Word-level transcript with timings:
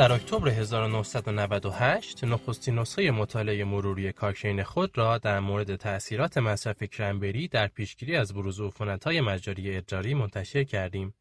در 0.00 0.12
اکتبر 0.12 0.48
1998 0.48 2.24
نخستین 2.24 2.78
نسخه 2.78 3.10
مطالعه 3.10 3.64
مروری 3.64 4.12
کاکرین 4.12 4.62
خود 4.62 4.98
را 4.98 5.18
در 5.18 5.40
مورد 5.40 5.76
تأثیرات 5.76 6.38
مصرف 6.38 6.82
کرنبری 6.82 7.48
در 7.48 7.66
پیشگیری 7.66 8.16
از 8.16 8.34
بروز 8.34 8.60
عفونت‌های 8.60 9.20
مجاری 9.20 9.76
ادراری 9.76 10.14
منتشر 10.14 10.64
کردیم. 10.64 11.14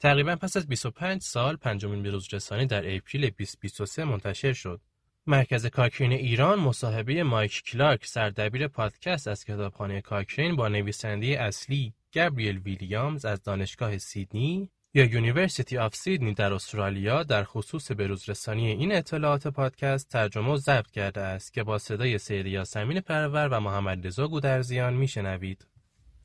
تقریبا 0.00 0.36
پس 0.36 0.56
از 0.56 0.66
25 0.66 1.22
سال 1.22 1.56
پنجمین 1.56 2.02
به‌روزرسانی 2.02 2.66
در 2.66 2.96
اپریل 2.96 3.30
2023 3.30 4.04
منتشر 4.04 4.52
شد. 4.52 4.80
مرکز 5.26 5.66
کاکرین 5.66 6.12
ایران 6.12 6.60
مصاحبه 6.60 7.22
مایک 7.22 7.62
کلارک 7.62 8.06
سردبیر 8.06 8.68
پادکست 8.68 9.28
از 9.28 9.44
کتابخانه 9.44 10.00
کاکرین 10.00 10.56
با 10.56 10.68
نویسنده 10.68 11.26
اصلی 11.26 11.92
گابریل 12.14 12.58
ویلیامز 12.58 13.24
از 13.24 13.42
دانشگاه 13.42 13.98
سیدنی 13.98 14.70
یا 14.98 15.04
University 15.04 15.78
of 15.78 15.94
Sydney 15.96 16.34
در 16.34 16.52
استرالیا 16.52 17.22
در 17.22 17.44
خصوص 17.44 17.90
بروزرسانی 17.92 18.66
این 18.66 18.92
اطلاعات 18.92 19.48
پادکست 19.48 20.08
ترجمه 20.08 20.50
و 20.50 20.56
ضبط 20.56 20.90
کرده 20.90 21.20
است 21.20 21.52
که 21.52 21.62
با 21.62 21.78
صدای 21.78 22.18
سید 22.18 22.46
یاسمین 22.46 23.00
پرور 23.00 23.48
و 23.48 23.60
محمد 23.60 24.06
رضا 24.06 24.28
گودرزیان 24.28 24.94
میشنوید. 24.94 25.66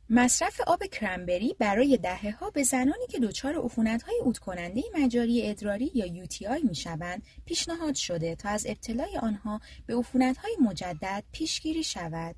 مصرف 0.10 0.62
آب 0.68 0.84
کرنبری 0.84 1.56
برای 1.60 1.98
دهه 1.98 2.32
ها 2.32 2.50
به 2.50 2.64
زنانی 2.64 3.08
که 3.12 3.20
دچار 3.20 3.56
عفونت 3.56 4.04
های 4.04 4.20
عودکننده 4.24 4.82
مجاری 4.94 5.50
ادراری 5.50 5.92
یا 5.94 6.06
UTI 6.06 6.46
می 6.64 6.76
شوند 6.76 7.24
پیشنهاد 7.46 7.96
شده 7.96 8.36
تا 8.36 8.50
از 8.50 8.66
ابتلای 8.70 9.18
آنها 9.18 9.62
به 9.86 9.96
عفونت 9.96 10.38
های 10.38 10.58
مجدد 10.62 11.24
پیشگیری 11.32 11.84
شود. 11.84 12.36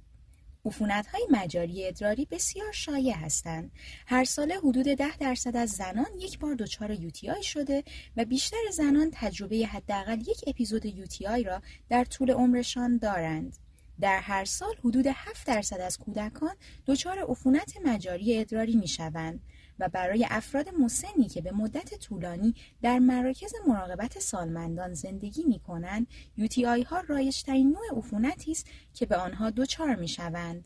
عفونت 0.65 1.07
های 1.07 1.27
مجاری 1.31 1.87
ادراری 1.87 2.27
بسیار 2.31 2.71
شایع 2.71 3.15
هستند. 3.15 3.71
هر 4.07 4.23
سال 4.23 4.51
حدود 4.51 4.85
ده 4.85 5.17
درصد 5.17 5.55
از 5.55 5.69
زنان 5.69 6.07
یک 6.19 6.39
بار 6.39 6.55
دچار 6.55 6.91
یوتی 6.91 7.43
شده 7.43 7.83
و 8.17 8.25
بیشتر 8.25 8.57
زنان 8.71 9.11
تجربه 9.13 9.55
حداقل 9.65 10.21
یک 10.21 10.43
اپیزود 10.47 10.85
یوتی 10.85 11.43
را 11.43 11.61
در 11.89 12.03
طول 12.03 12.31
عمرشان 12.31 12.97
دارند. 12.97 13.57
در 14.01 14.19
هر 14.19 14.45
سال 14.45 14.75
حدود 14.79 15.07
7 15.07 15.47
درصد 15.47 15.79
از 15.81 15.97
کودکان 15.97 16.55
دچار 16.87 17.19
عفونت 17.19 17.73
مجاری 17.85 18.39
ادراری 18.39 18.75
می 18.75 18.87
شوند 18.87 19.39
و 19.79 19.89
برای 19.89 20.27
افراد 20.29 20.69
مسنی 20.69 21.27
که 21.27 21.41
به 21.41 21.51
مدت 21.51 21.93
طولانی 21.99 22.55
در 22.81 22.99
مراکز 22.99 23.53
مراقبت 23.67 24.19
سالمندان 24.19 24.93
زندگی 24.93 25.43
می 25.43 25.59
کنند 25.59 26.07
یوتی 26.37 26.63
ها 26.63 26.99
رایشترین 27.07 27.71
نوع 27.71 27.97
عفونتی 27.97 28.51
است 28.51 28.67
که 28.93 29.05
به 29.05 29.15
آنها 29.15 29.49
دچار 29.49 29.95
می 29.95 30.07
شوند. 30.07 30.65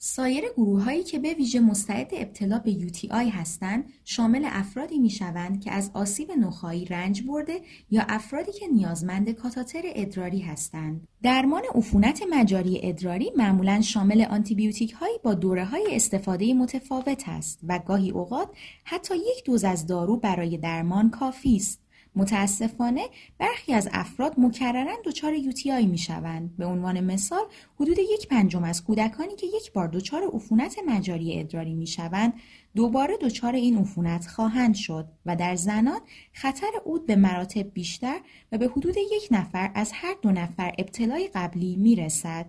سایر 0.00 0.44
هایی 0.84 1.02
که 1.02 1.18
به 1.18 1.34
ویژه 1.34 1.60
مستعد 1.60 2.08
ابتلا 2.12 2.58
به 2.58 2.72
UTI 2.72 3.12
هستند 3.12 3.84
شامل 4.04 4.48
افرادی 4.50 4.98
می 4.98 5.10
شوند 5.10 5.60
که 5.60 5.72
از 5.72 5.90
آسیب 5.94 6.32
نخایی 6.32 6.84
رنج 6.84 7.22
برده 7.22 7.60
یا 7.90 8.02
افرادی 8.08 8.52
که 8.52 8.66
نیازمند 8.66 9.30
کاتاتر 9.30 9.82
ادراری 9.84 10.40
هستند. 10.40 11.08
درمان 11.22 11.62
عفونت 11.74 12.22
مجاری 12.30 12.80
ادراری 12.82 13.32
معمولا 13.36 13.80
شامل 13.80 14.24
آنتیبیوتیک 14.30 14.92
هایی 14.92 15.18
با 15.22 15.34
دوره 15.34 15.64
های 15.64 15.86
استفاده 15.90 16.54
متفاوت 16.54 17.24
است 17.26 17.60
و 17.68 17.78
گاهی 17.78 18.10
اوقات 18.10 18.48
حتی 18.84 19.16
یک 19.16 19.44
دوز 19.44 19.64
از 19.64 19.86
دارو 19.86 20.16
برای 20.16 20.56
درمان 20.56 21.10
کافی 21.10 21.56
است. 21.56 21.87
متاسفانه 22.18 23.08
برخی 23.38 23.72
از 23.72 23.88
افراد 23.92 24.34
مکررن 24.38 24.96
دچار 25.04 25.34
یوتی 25.34 25.86
می 25.86 25.98
شوند. 25.98 26.56
به 26.56 26.66
عنوان 26.66 27.00
مثال 27.00 27.44
حدود 27.74 27.98
یک 27.98 28.28
پنجم 28.28 28.64
از 28.64 28.84
کودکانی 28.84 29.36
که 29.36 29.46
یک 29.46 29.72
بار 29.72 29.88
دچار 29.88 30.22
عفونت 30.32 30.76
مجاری 30.86 31.40
ادراری 31.40 31.74
می 31.74 31.86
شوند 31.86 32.32
دوباره 32.74 33.16
دچار 33.20 33.54
این 33.54 33.78
عفونت 33.78 34.26
خواهند 34.26 34.74
شد 34.74 35.08
و 35.26 35.36
در 35.36 35.56
زنان 35.56 36.00
خطر 36.32 36.70
اود 36.84 37.06
به 37.06 37.16
مراتب 37.16 37.72
بیشتر 37.72 38.20
و 38.52 38.58
به 38.58 38.68
حدود 38.68 38.96
یک 38.96 39.28
نفر 39.30 39.70
از 39.74 39.90
هر 39.94 40.14
دو 40.22 40.30
نفر 40.30 40.72
ابتلای 40.78 41.30
قبلی 41.34 41.76
می 41.76 41.96
رسد. 41.96 42.46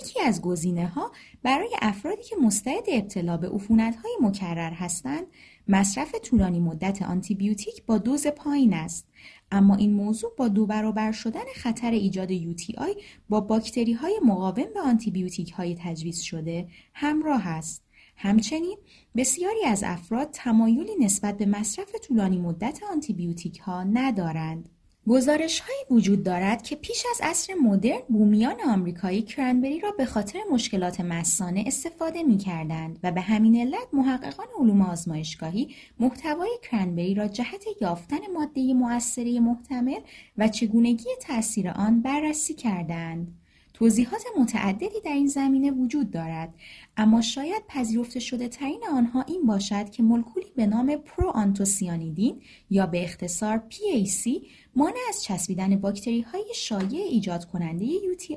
یکی 0.00 0.20
از 0.20 0.42
گزینه 0.42 0.86
ها 0.86 1.12
برای 1.42 1.76
افرادی 1.82 2.22
که 2.22 2.36
مستعد 2.36 2.84
ابتلا 2.88 3.36
به 3.36 3.48
عفونت 3.48 3.96
های 3.96 4.12
مکرر 4.20 4.72
هستند 4.72 5.26
مصرف 5.68 6.14
طولانی 6.14 6.60
مدت 6.60 7.02
آنتیبیوتیک 7.02 7.86
با 7.86 7.98
دوز 7.98 8.26
پایین 8.26 8.74
است. 8.74 9.06
اما 9.52 9.76
این 9.76 9.92
موضوع 9.92 10.30
با 10.36 10.48
دو 10.48 10.66
برابر 10.66 11.12
شدن 11.12 11.44
خطر 11.54 11.90
ایجاد 11.90 12.32
آی 12.78 12.94
با 13.28 13.40
باکتری 13.40 13.92
های 13.92 14.20
مقاوم 14.24 14.66
به 14.74 14.80
آنتیبیوتیک 14.80 15.52
های 15.52 15.76
تجویز 15.80 16.20
شده 16.20 16.68
همراه 16.94 17.48
است. 17.48 17.84
همچنین 18.16 18.78
بسیاری 19.16 19.64
از 19.64 19.82
افراد 19.86 20.30
تمایلی 20.30 20.96
نسبت 21.00 21.36
به 21.36 21.46
مصرف 21.46 21.94
طولانی 21.94 22.38
مدت 22.38 22.80
آنتیبیوتیک 22.90 23.58
ها 23.58 23.84
ندارند. 23.84 24.68
گزارش 25.08 25.60
هایی 25.60 25.78
وجود 25.90 26.22
دارد 26.22 26.62
که 26.62 26.76
پیش 26.76 27.06
از 27.10 27.20
عصر 27.22 27.54
مدرن 27.54 28.00
بومیان 28.08 28.56
آمریکایی 28.68 29.22
کرنبری 29.22 29.80
را 29.80 29.90
به 29.90 30.06
خاطر 30.06 30.38
مشکلات 30.52 31.00
مسانه 31.00 31.64
استفاده 31.66 32.22
می 32.22 32.38
کردند 32.38 32.98
و 33.02 33.12
به 33.12 33.20
همین 33.20 33.56
علت 33.56 33.88
محققان 33.92 34.46
علوم 34.60 34.82
آزمایشگاهی 34.82 35.74
محتوای 35.98 36.58
کرنبری 36.62 37.14
را 37.14 37.28
جهت 37.28 37.64
یافتن 37.80 38.32
ماده 38.34 38.74
مؤثره 38.74 39.40
محتمل 39.40 40.00
و 40.38 40.48
چگونگی 40.48 41.08
تاثیر 41.20 41.68
آن 41.68 42.02
بررسی 42.02 42.54
کردند. 42.54 43.43
توضیحات 43.74 44.22
متعددی 44.38 45.00
در 45.04 45.12
این 45.12 45.26
زمینه 45.26 45.70
وجود 45.70 46.10
دارد 46.10 46.54
اما 46.96 47.20
شاید 47.20 47.62
پذیرفته 47.68 48.20
شده 48.20 48.48
ترین 48.48 48.80
آنها 48.92 49.22
این 49.22 49.46
باشد 49.46 49.90
که 49.90 50.02
مولکولی 50.02 50.52
به 50.56 50.66
نام 50.66 50.96
پرو 50.96 51.28
آنتوسیانیدین 51.28 52.42
یا 52.70 52.86
به 52.86 53.04
اختصار 53.04 53.62
PAC 53.70 54.46
مانع 54.76 54.98
از 55.08 55.22
چسبیدن 55.22 55.76
باکتری 55.76 56.20
های 56.20 56.44
شایع 56.54 57.04
ایجاد 57.04 57.44
کننده 57.44 57.86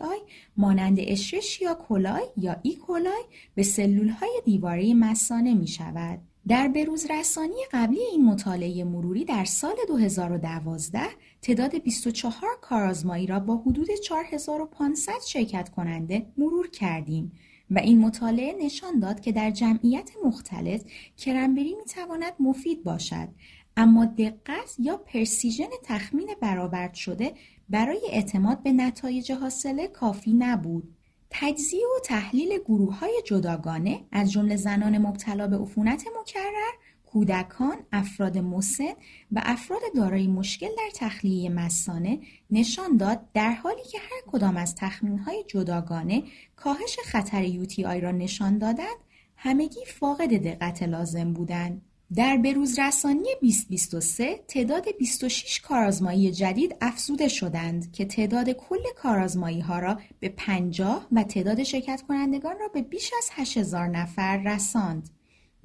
UTI 0.01 0.17
مانند 0.57 0.97
اشرشیا 0.99 1.73
کولای 1.73 2.25
یا 2.37 2.55
ای 2.61 2.75
کولای 2.75 3.23
به 3.55 3.63
سلول 3.63 4.09
های 4.09 4.41
دیواره 4.45 4.93
مسانه 4.93 5.53
می 5.53 5.67
شود. 5.67 6.19
در 6.47 6.68
به‌روزرسانی 6.67 7.55
قبلی 7.72 8.02
این 8.02 8.25
مطالعه 8.25 8.84
مروری 8.84 9.25
در 9.25 9.46
سال 9.46 9.75
2012 9.88 11.02
تعداد 11.41 11.75
24 11.75 12.50
کارآزمایی 12.62 13.28
را 13.28 13.40
با 13.40 13.58
حدود 13.58 13.88
4500 14.03 15.13
شرکت 15.28 15.69
کننده 15.69 16.25
مرور 16.38 16.69
کردیم 16.69 17.31
و 17.72 17.80
این 17.80 18.00
مطالعه 18.00 18.56
نشان 18.66 19.00
داد 19.00 19.19
که 19.19 19.31
در 19.31 19.52
جمعیت 19.52 20.12
مختلط 20.25 20.81
کرنبری 21.18 21.75
می 21.75 21.85
تواند 21.85 22.34
مفید 22.40 22.84
باشد 22.84 23.28
اما 23.78 24.06
دقت 24.06 24.75
یا 24.79 24.97
پرسیژن 24.97 25.69
تخمین 25.84 26.29
برآورد 26.41 26.94
شده 26.94 27.34
برای 27.69 28.02
اعتماد 28.12 28.64
به 28.64 28.72
نتایج 28.72 29.31
حاصله 29.31 29.88
کافی 29.88 30.34
نبود. 30.34 30.97
تجزیه 31.29 31.85
و 31.97 31.99
تحلیل 31.99 32.59
گروه 32.59 32.99
های 32.99 33.21
جداگانه 33.25 34.05
از 34.11 34.31
جمله 34.31 34.55
زنان 34.55 34.97
مبتلا 34.97 35.47
به 35.47 35.57
عفونت 35.57 36.03
مکرر، 36.21 36.71
کودکان، 37.05 37.77
افراد 37.91 38.38
مسن 38.38 38.93
و 39.31 39.41
افراد 39.45 39.81
دارای 39.95 40.27
مشکل 40.27 40.67
در 40.67 40.89
تخلیه 40.95 41.49
مسانه 41.49 42.19
نشان 42.51 42.97
داد 42.97 43.31
در 43.33 43.51
حالی 43.51 43.83
که 43.91 43.97
هر 43.99 44.21
کدام 44.27 44.57
از 44.57 44.75
تخمین 44.75 45.19
های 45.19 45.43
جداگانه 45.47 46.23
کاهش 46.55 46.97
خطر 47.05 47.43
یوتی 47.43 47.85
آی 47.85 48.01
را 48.01 48.11
نشان 48.11 48.57
دادند، 48.57 48.97
همگی 49.35 49.85
فاقد 49.85 50.43
دقت 50.43 50.83
لازم 50.83 51.33
بودند. 51.33 51.81
در 52.16 52.38
بروزرسانی 52.38 53.29
2023 53.41 54.44
تعداد 54.47 54.85
26 55.00 55.62
کارآزمایی 55.62 56.31
جدید 56.31 56.75
افزوده 56.81 57.28
شدند 57.28 57.91
که 57.91 58.06
تعداد 58.06 58.50
کل 58.50 58.79
کارآزمایی 58.95 59.59
ها 59.59 59.79
را 59.79 60.00
به 60.19 60.29
50 60.29 61.07
و 61.12 61.23
تعداد 61.23 61.63
شرکت 61.63 62.03
کنندگان 62.07 62.59
را 62.59 62.67
به 62.67 62.81
بیش 62.81 63.12
از 63.17 63.29
8000 63.31 63.87
نفر 63.87 64.37
رساند. 64.37 65.09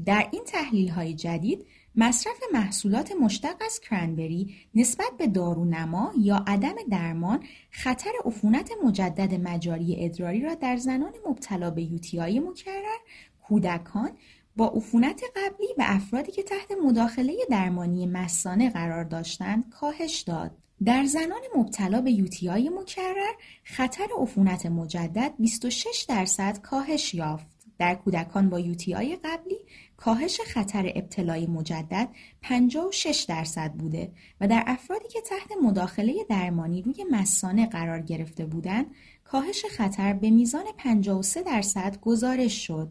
در 0.05 0.29
این 0.33 0.43
تحلیل 0.47 0.89
های 0.89 1.15
جدید 1.15 1.67
مصرف 1.97 2.37
محصولات 2.53 3.13
مشتق 3.21 3.57
از 3.67 3.81
کرنبری 3.81 4.55
نسبت 4.75 5.11
به 5.19 5.27
دارونما 5.27 6.13
یا 6.19 6.45
عدم 6.47 6.75
درمان 6.91 7.45
خطر 7.71 8.13
عفونت 8.25 8.71
مجدد 8.85 9.35
مجاری 9.35 10.05
ادراری 10.05 10.41
را 10.41 10.55
در 10.55 10.77
زنان 10.77 11.13
مبتلا 11.27 11.71
به 11.71 11.83
یوتیای 11.83 12.41
مکرر، 12.41 12.99
کودکان 13.43 14.11
با 14.57 14.69
عفونت 14.69 15.23
قبلی 15.37 15.69
و 15.79 15.85
افرادی 15.87 16.33
که 16.33 16.43
تحت 16.43 16.73
مداخله 16.85 17.37
درمانی 17.51 18.07
مسانه 18.07 18.71
قرار 18.71 19.05
داشتند 19.05 19.71
کاهش 19.71 20.21
داد. 20.21 20.51
در 20.85 21.05
زنان 21.05 21.41
مبتلا 21.57 22.01
به 22.01 22.13
یوتیای 22.13 22.69
مکرر 22.69 23.33
خطر 23.65 24.07
عفونت 24.19 24.67
مجدد 24.67 25.33
26 25.39 26.07
درصد 26.09 26.59
کاهش 26.59 27.15
یافت. 27.15 27.47
در 27.79 27.95
کودکان 27.95 28.51
با 28.51 28.61
یوتیای 28.61 29.19
قبلی 29.25 29.59
کاهش 29.97 30.41
خطر 30.41 30.93
ابتلای 30.95 31.47
مجدد 31.47 32.09
56 32.43 33.27
درصد 33.29 33.73
بوده 33.73 34.13
و 34.41 34.49
در 34.49 34.65
افرادی 34.67 35.09
که 35.09 35.21
تحت 35.21 35.53
مداخله 35.63 36.25
درمانی 36.29 36.83
روی 36.83 37.05
مسانه 37.11 37.67
قرار 37.67 38.01
گرفته 38.01 38.47
بودند 38.47 38.87
کاهش 39.25 39.65
خطر 39.77 40.13
به 40.13 40.31
میزان 40.31 40.65
53 40.79 41.43
درصد 41.43 42.01
گزارش 42.01 42.67
شد. 42.67 42.89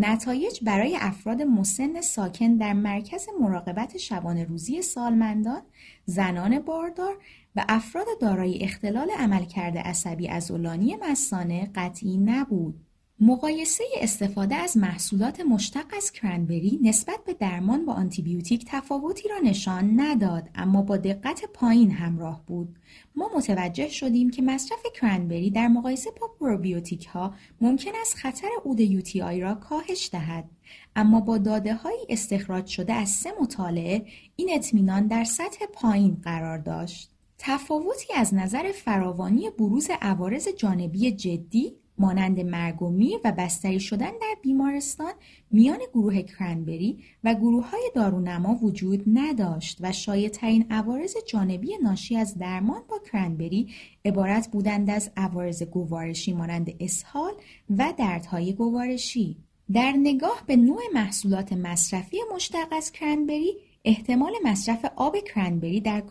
نتایج 0.00 0.58
برای 0.62 0.98
افراد 1.00 1.42
مسن 1.42 2.00
ساکن 2.00 2.56
در 2.56 2.72
مرکز 2.72 3.26
مراقبت 3.40 3.96
شبانه 3.96 4.44
روزی 4.44 4.82
سالمندان، 4.82 5.62
زنان 6.04 6.58
باردار 6.58 7.18
و 7.56 7.64
افراد 7.68 8.06
دارای 8.20 8.64
اختلال 8.64 9.10
عملکرد 9.18 9.78
عصبی 9.78 10.26
عضلانی 10.26 10.96
مثانه 10.96 11.70
قطعی 11.74 12.16
نبود. 12.16 12.87
مقایسه 13.20 13.84
استفاده 14.00 14.54
از 14.54 14.76
محصولات 14.76 15.40
مشتق 15.40 15.84
از 15.96 16.12
کرنبری 16.12 16.78
نسبت 16.82 17.18
به 17.26 17.34
درمان 17.34 17.86
با 17.86 17.92
آنتیبیوتیک 17.92 18.64
تفاوتی 18.68 19.28
را 19.28 19.38
نشان 19.44 20.00
نداد 20.00 20.48
اما 20.54 20.82
با 20.82 20.96
دقت 20.96 21.44
پایین 21.54 21.90
همراه 21.90 22.42
بود. 22.46 22.78
ما 23.16 23.30
متوجه 23.36 23.88
شدیم 23.88 24.30
که 24.30 24.42
مصرف 24.42 24.78
کرنبری 24.94 25.50
در 25.50 25.68
مقایسه 25.68 26.10
با 26.20 26.28
پروبیوتیک 26.40 27.06
ها 27.06 27.34
ممکن 27.60 27.90
است 28.00 28.14
خطر 28.14 28.48
عود 28.64 28.80
یوتی 28.80 29.40
را 29.40 29.54
کاهش 29.54 30.10
دهد. 30.12 30.50
اما 30.96 31.20
با 31.20 31.38
داده 31.38 31.74
های 31.74 32.06
استخراج 32.08 32.66
شده 32.66 32.92
از 32.92 33.08
سه 33.08 33.32
مطالعه 33.40 34.06
این 34.36 34.50
اطمینان 34.52 35.06
در 35.06 35.24
سطح 35.24 35.66
پایین 35.72 36.20
قرار 36.22 36.58
داشت. 36.58 37.10
تفاوتی 37.38 38.12
از 38.14 38.34
نظر 38.34 38.72
فراوانی 38.72 39.50
بروز 39.50 39.88
عوارض 40.00 40.48
جانبی 40.48 41.12
جدی 41.12 41.76
مانند 41.98 42.40
مرگ 42.40 42.82
و 43.24 43.32
بستری 43.38 43.80
شدن 43.80 44.10
در 44.10 44.36
بیمارستان 44.42 45.12
میان 45.50 45.78
گروه 45.94 46.22
کرنبری 46.22 46.98
و 47.24 47.34
گروه 47.34 47.70
های 47.70 47.90
دارونما 47.94 48.54
وجود 48.54 49.02
نداشت 49.06 49.78
و 49.80 49.92
شایدترین 49.92 50.66
عوارض 50.70 51.14
جانبی 51.26 51.78
ناشی 51.82 52.16
از 52.16 52.38
درمان 52.38 52.82
با 52.88 52.98
کرنبری 53.12 53.68
عبارت 54.04 54.48
بودند 54.48 54.90
از 54.90 55.10
عوارض 55.16 55.62
گوارشی 55.62 56.32
مانند 56.32 56.74
اسهال 56.80 57.32
و 57.78 57.92
دردهای 57.98 58.52
گوارشی. 58.52 59.36
در 59.72 59.92
نگاه 59.92 60.42
به 60.46 60.56
نوع 60.56 60.80
محصولات 60.94 61.52
مصرفی 61.52 62.16
مشتق 62.34 62.68
از 62.72 62.92
کرنبری 62.92 63.56
احتمال 63.88 64.32
مصرف 64.44 64.84
آب 64.96 65.16
کرنبری 65.34 65.80
در 65.80 66.02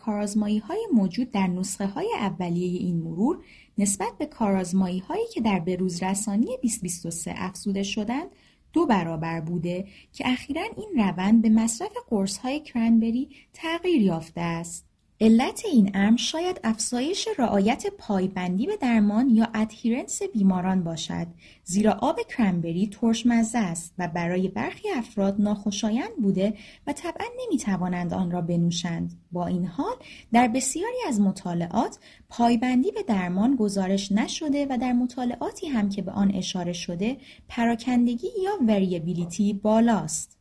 های 0.68 0.86
موجود 0.92 1.30
در 1.30 1.46
نسخه 1.46 1.86
های 1.86 2.14
اولیه 2.14 2.78
این 2.78 2.96
مرور 2.96 3.44
نسبت 3.78 4.18
به 4.18 4.26
کارازمایی 4.26 4.98
هایی 4.98 5.26
که 5.34 5.40
در 5.40 5.58
بروز 5.58 6.02
رسانی 6.02 6.46
2023 6.46 7.34
افزوده 7.36 7.82
شدند 7.82 8.26
دو 8.72 8.86
برابر 8.86 9.40
بوده 9.40 9.88
که 10.12 10.28
اخیرا 10.28 10.62
این 10.62 10.88
روند 10.96 11.42
به 11.42 11.48
مصرف 11.48 11.92
قرص 12.08 12.38
های 12.38 12.60
کرنبری 12.60 13.28
تغییر 13.52 14.02
یافته 14.02 14.40
است. 14.40 14.87
علت 15.20 15.62
این 15.72 15.90
امر 15.94 16.16
شاید 16.16 16.60
افزایش 16.64 17.28
رعایت 17.38 17.86
پایبندی 17.98 18.66
به 18.66 18.76
درمان 18.76 19.28
یا 19.30 19.48
ادهیرنس 19.54 20.22
بیماران 20.22 20.84
باشد 20.84 21.26
زیرا 21.64 21.92
آب 21.92 22.20
کرنبری 22.28 22.86
ترشمزه 22.86 23.58
است 23.58 23.94
و 23.98 24.08
برای 24.08 24.48
برخی 24.48 24.88
افراد 24.90 25.36
ناخوشایند 25.38 26.16
بوده 26.22 26.54
و 26.86 26.92
طبعا 26.92 27.26
نمی‌توانند 27.44 28.14
آن 28.14 28.30
را 28.30 28.40
بنوشند. 28.40 29.20
با 29.32 29.46
این 29.46 29.66
حال 29.66 29.94
در 30.32 30.48
بسیاری 30.48 30.98
از 31.08 31.20
مطالعات 31.20 31.98
پایبندی 32.28 32.90
به 32.90 33.02
درمان 33.02 33.56
گزارش 33.56 34.12
نشده 34.12 34.66
و 34.70 34.78
در 34.80 34.92
مطالعاتی 34.92 35.66
هم 35.66 35.88
که 35.88 36.02
به 36.02 36.12
آن 36.12 36.34
اشاره 36.34 36.72
شده 36.72 37.16
پراکندگی 37.48 38.28
یا 38.44 38.52
وریبیلیتی 38.68 39.52
بالاست. 39.52 40.37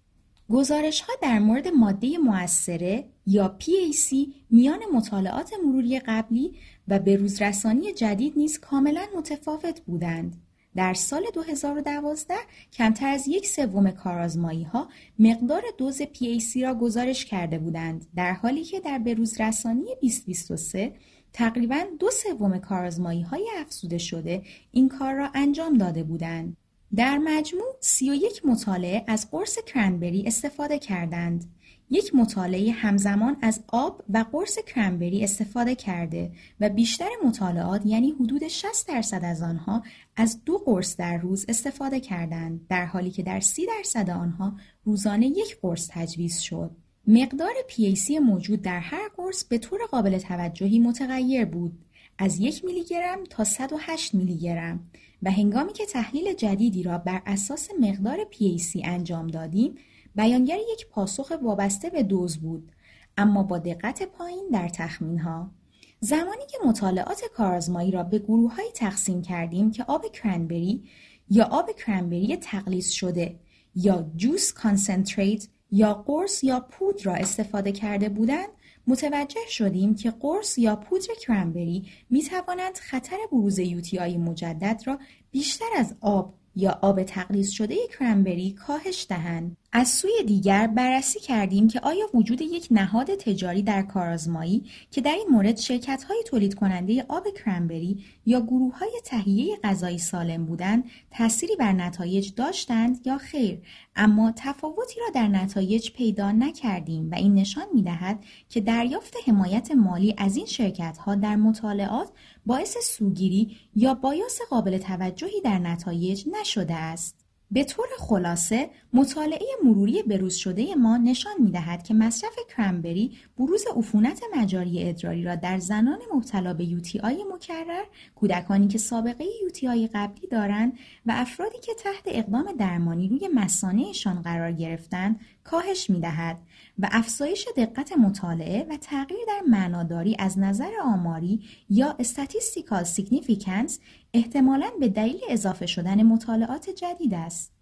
ها 0.50 1.14
در 1.22 1.40
مورد 1.40 1.68
ماده 1.68 2.18
موثره 2.18 3.06
یا 3.26 3.58
PAC 3.60 4.16
میان 4.50 4.80
مطالعات 4.94 5.52
مروری 5.66 6.00
قبلی 6.00 6.56
و 6.88 7.00
به 7.00 7.16
روزرسانی 7.16 7.94
جدید 7.94 8.34
نیز 8.38 8.60
کاملا 8.60 9.02
متفاوت 9.18 9.82
بودند. 9.82 10.36
در 10.76 10.94
سال 10.94 11.24
2012 11.34 12.34
کمتر 12.74 13.08
از 13.08 13.28
یک 13.28 13.48
سوم 13.48 13.92
کارآزمایی 13.92 14.64
ها 14.64 14.88
مقدار 15.20 15.64
دوز 15.78 16.02
PAC 16.02 16.62
را 16.62 16.74
گزارش 16.74 17.26
کرده 17.26 17.60
بودند 17.60 18.06
در 18.16 18.34
حالی 18.34 18.64
که 18.64 18.80
در 18.80 19.00
بروزرسانی 19.00 19.96
2023 20.02 20.94
تقریبا 21.34 21.84
دو 22.00 22.10
سوم 22.12 22.58
کارآزمایی 22.58 23.22
های 23.22 23.50
افزوده 23.58 23.98
شده 23.98 24.42
این 24.72 24.90
کار 24.90 25.14
را 25.14 25.30
انجام 25.34 25.78
داده 25.78 26.04
بودند. 26.04 26.58
در 26.96 27.18
مجموع 27.18 27.76
31 27.80 28.46
مطالعه 28.46 29.04
از 29.08 29.32
قرص 29.32 29.58
کرنبری 29.66 30.24
استفاده 30.28 30.80
کردند. 30.80 31.54
یک 31.90 32.16
مطالعه 32.16 32.72
همزمان 32.72 33.38
از 33.42 33.64
آب 33.68 34.04
و 34.10 34.26
قرص 34.32 34.60
کرنبری 34.68 35.24
استفاده 35.24 35.76
کرده 35.76 36.32
و 36.60 36.70
بیشتر 36.70 37.10
مطالعات 37.26 37.82
یعنی 37.86 38.12
حدود 38.12 38.48
60 38.48 38.88
درصد 38.88 39.26
از 39.26 39.42
آنها 39.42 39.84
از 40.16 40.44
دو 40.46 40.58
قرص 40.58 40.98
در 40.98 41.18
روز 41.18 41.46
استفاده 41.50 42.00
کردند 42.00 42.68
در 42.70 42.86
حالی 42.86 43.12
که 43.12 43.24
در 43.24 43.40
30 43.40 43.66
درصد 43.66 44.10
آنها 44.10 44.54
روزانه 44.84 45.28
یک 45.28 45.58
قرص 45.62 45.90
تجویز 45.92 46.40
شد. 46.40 46.72
مقدار 47.08 47.54
PAC 47.70 48.12
موجود 48.12 48.62
در 48.62 48.80
هر 48.80 49.10
قرص 49.18 49.44
به 49.44 49.58
طور 49.58 49.80
قابل 49.92 50.18
توجهی 50.18 50.80
متغیر 50.80 51.46
بود 51.46 51.80
از 52.18 52.40
یک 52.40 52.66
میلی 52.66 52.84
گرم 52.84 53.24
تا 53.24 53.44
108 53.44 54.14
میلی 54.14 54.38
گرم 54.38 54.92
و 55.24 55.32
هنگامی 55.32 55.74
که 55.74 55.86
تحلیل 55.86 56.34
جدیدی 56.34 56.84
را 56.84 56.98
بر 56.98 57.22
اساس 57.26 57.70
مقدار 57.80 58.18
PAC 58.32 58.82
انجام 58.84 59.28
دادیم 59.28 59.76
بیانگر 60.16 60.58
یک 60.72 60.88
پاسخ 60.88 61.34
وابسته 61.42 61.90
به 61.90 62.04
دوز 62.04 62.38
بود 62.38 62.72
اما 63.18 63.44
با 63.44 63.58
دقت 63.58 64.04
پایین 64.04 64.50
در 64.52 64.70
تخمین 64.70 65.20
ها. 65.20 65.52
زمانی 66.00 66.44
که 66.52 66.58
مطالعات 66.66 67.22
کارزمایی 67.36 67.92
را 67.92 68.04
به 68.04 68.20
گروه 68.20 68.56
های 68.56 68.72
تقسیم 68.76 69.22
کردیم 69.22 69.72
که 69.72 69.84
آب 69.84 70.12
کرنبری 70.12 70.84
یا 71.30 71.46
آب 71.46 71.70
کرنبری 71.76 72.38
تغلیظ 72.38 72.90
شده 72.90 73.40
یا 73.76 74.12
juice 74.16 74.54
concentrate 74.54 75.48
یا 75.72 75.94
قرص 75.94 76.44
یا 76.44 76.60
پودر 76.60 77.14
استفاده 77.14 77.72
کرده 77.72 78.10
بودند 78.10 78.50
متوجه 78.88 79.48
شدیم 79.50 79.96
که 79.96 80.12
قرص 80.12 80.58
یا 80.58 80.76
پودر 80.76 81.14
کرنبری 81.22 81.86
می 82.10 82.24
توانند 82.24 82.78
خطر 82.78 83.18
بروز 83.32 83.60
UTI 83.60 84.18
مجدد 84.18 84.82
را 84.86 85.00
بیشتر 85.32 85.70
از 85.78 85.96
آب 86.02 86.34
یا 86.56 86.80
آب 86.82 87.04
تغلیظ 87.04 87.50
شده 87.50 87.76
کرنبری 88.00 88.52
کاهش 88.52 89.06
دهند. 89.10 89.58
از 89.78 89.90
سوی 89.90 90.24
دیگر 90.26 90.68
بررسی 90.68 91.20
کردیم 91.20 91.68
که 91.68 91.80
آیا 91.80 92.06
وجود 92.14 92.42
یک 92.42 92.68
نهاد 92.72 93.16
تجاری 93.16 93.64
در 93.64 93.82
کارآزمایی 93.82 94.64
که 94.92 95.02
در 95.02 95.12
این 95.12 95.28
مورد 95.32 95.58
شرکت 95.58 96.04
های 96.04 96.24
تولید 96.26 96.54
کننده 96.54 97.06
آب 97.10 97.28
کرنبری 97.46 98.04
یا 98.26 98.42
گروه 98.42 98.78
های 98.78 99.02
تهیه 99.06 99.58
غذایی 99.64 99.98
سالم 99.98 100.46
بودند 100.46 100.84
تأثیری 101.12 101.56
بر 101.56 101.72
نتایج 101.74 102.34
داشتند 102.36 103.08
یا 103.08 103.18
خیر 103.18 103.62
اما 103.96 104.34
تفاوتی 104.36 105.00
را 105.00 105.08
در 105.16 105.28
نتایج 105.28 105.92
پیدا 105.92 106.32
نکردیم 106.32 107.12
و 107.12 107.16
این 107.16 107.34
نشان 107.34 107.66
می 107.74 107.84
دهد 107.84 108.24
که 108.50 108.62
دریافت 108.62 109.14
حمایت 109.28 109.72
مالی 109.72 110.16
از 110.18 110.38
این 110.38 110.46
شرکت 110.46 110.98
ها 110.98 111.16
در 111.16 111.36
مطالعات 111.36 112.10
باعث 112.46 112.78
سوگیری 112.84 113.58
یا 113.76 113.94
بایاس 113.94 114.40
قابل 114.50 114.78
توجهی 114.78 115.42
در 115.42 115.60
نتایج 115.60 116.26
نشده 116.42 116.76
است. 116.76 117.27
به 117.52 117.64
طور 117.64 117.88
خلاصه 118.00 118.70
مطالعه 118.94 119.48
مروری 119.64 120.04
بروز 120.04 120.36
شده 120.36 120.76
ما 120.76 120.98
نشان 120.98 121.34
می 121.40 121.52
دهد 121.52 121.84
که 121.84 121.94
مصرف 121.94 122.36
کرنبری 122.58 123.18
بروز 123.38 123.64
عفونت 123.76 124.22
مجاری 124.38 124.90
ادراری 124.90 125.24
را 125.24 125.36
در 125.36 125.60
زنان 125.60 126.00
مبتلا 126.16 126.54
به 126.54 126.66
یوتی 126.66 127.00
آی 127.00 127.24
مکرر، 127.34 127.84
کودکانی 128.16 128.68
که 128.68 128.78
سابقه 128.78 129.26
UTI 129.44 129.90
قبلی 129.94 130.28
دارند 130.28 130.74
و 131.06 131.14
افرادی 131.16 131.58
که 131.60 131.74
تحت 131.74 132.04
اقدام 132.06 132.52
درمانی 132.60 133.08
روی 133.08 133.30
مسانهشان 133.34 134.22
قرار 134.22 134.52
گرفتند 134.52 135.20
کاهش 135.44 135.90
می 135.90 136.00
دهد 136.00 136.38
و 136.80 136.90
افزایش 136.92 137.48
دقت 137.58 137.98
مطالعه 137.98 138.68
و 138.70 138.78
تغییر 138.78 139.20
در 139.28 139.42
معناداری 139.48 140.16
از 140.20 140.40
نظر 140.40 140.72
آماری 140.84 141.42
یا 141.70 141.96
statistical 142.00 142.84
significance 142.84 143.80
احتمالاً 144.18 144.72
به 144.80 144.90
دلیل 144.90 145.22
اضافه 145.30 145.66
شدن 145.66 146.04
مطالعات 146.04 146.70
جدید 146.70 147.14
است. 147.14 147.54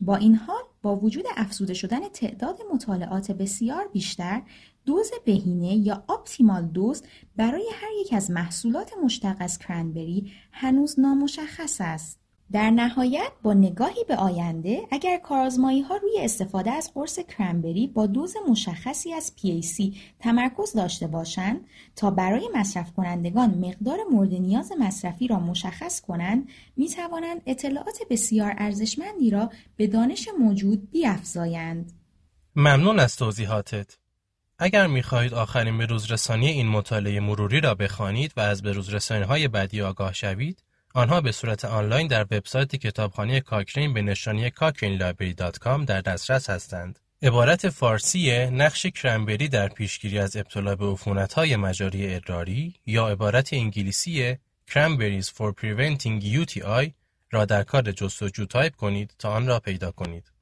با 0.00 0.16
این 0.16 0.34
حال 0.34 0.62
با 0.82 0.96
وجود 0.96 1.24
افزوده 1.36 1.74
شدن 1.74 2.08
تعداد 2.08 2.58
مطالعات 2.74 3.30
بسیار 3.32 3.88
بیشتر 3.92 4.42
دوز 4.86 5.10
بهینه 5.24 5.74
یا 5.74 6.04
optimal 6.08 6.66
dose 6.66 7.02
برای 7.36 7.66
هر 7.72 7.88
یک 8.00 8.12
از 8.12 8.30
محصولات 8.30 8.90
مشتق 9.04 9.36
از 9.38 9.58
کرنبری 9.58 10.32
هنوز 10.52 11.00
نامشخص 11.00 11.76
است. 11.80 12.23
در 12.52 12.70
نهایت 12.70 13.32
با 13.42 13.52
نگاهی 13.54 14.04
به 14.08 14.16
آینده 14.16 14.82
اگر 14.90 15.18
کارآزمایی 15.18 15.80
ها 15.80 15.96
روی 15.96 16.20
استفاده 16.20 16.70
از 16.70 16.90
قرص 16.94 17.18
کرنبری 17.18 17.86
با 17.86 18.06
دوز 18.06 18.34
مشخصی 18.48 19.12
از 19.12 19.32
PAC 19.38 19.96
تمرکز 20.18 20.72
داشته 20.72 21.06
باشند 21.06 21.60
تا 21.96 22.10
برای 22.10 22.48
مصرف 22.54 22.92
کنندگان 22.92 23.50
مقدار 23.50 23.98
مورد 24.12 24.34
نیاز 24.34 24.72
مصرفی 24.80 25.28
را 25.28 25.38
مشخص 25.38 26.00
کنند 26.00 26.48
می 26.76 26.88
توانند 26.88 27.42
اطلاعات 27.46 27.98
بسیار 28.10 28.54
ارزشمندی 28.58 29.30
را 29.30 29.50
به 29.76 29.86
دانش 29.86 30.28
موجود 30.40 30.90
بیافزایند. 30.90 31.92
ممنون 32.56 32.98
از 32.98 33.16
توضیحاتت. 33.16 33.96
اگر 34.58 34.86
می 34.86 35.02
خواهید 35.02 35.34
آخرین 35.34 35.78
به 35.78 35.86
روزرسانی 35.86 36.48
این 36.48 36.68
مطالعه 36.68 37.20
مروری 37.20 37.60
را 37.60 37.74
بخوانید 37.74 38.32
و 38.36 38.40
از 38.40 38.62
به 38.62 38.72
روزرسانی 38.72 39.24
های 39.24 39.48
بعدی 39.48 39.82
آگاه 39.82 40.12
شوید 40.12 40.62
آنها 40.96 41.20
به 41.20 41.32
صورت 41.32 41.64
آنلاین 41.64 42.06
در 42.06 42.22
وبسایت 42.22 42.76
کتابخانه 42.76 43.40
کاکرین 43.40 43.92
به 43.94 44.02
نشانی 44.02 44.50
cochrane 44.50 45.84
در 45.86 46.00
دسترس 46.00 46.50
هستند. 46.50 46.98
عبارت 47.22 47.68
فارسی 47.68 48.46
نقش 48.46 48.86
کرنبری 48.86 49.48
در 49.48 49.68
پیشگیری 49.68 50.18
از 50.18 50.36
ابتلا 50.36 50.76
به 50.76 50.86
عفونت‌های 50.86 51.56
مجاری 51.56 52.14
ادراری 52.14 52.74
یا 52.86 53.08
عبارت 53.08 53.52
انگلیسی 53.52 54.36
Cranberries 54.70 55.26
for 55.26 55.52
Preventing 55.60 56.22
UTI 56.22 56.90
را 57.30 57.44
در 57.44 57.62
کادر 57.62 57.92
جستجو 57.92 58.46
تایپ 58.46 58.76
کنید 58.76 59.14
تا 59.18 59.32
آن 59.32 59.46
را 59.46 59.60
پیدا 59.60 59.90
کنید. 59.90 60.33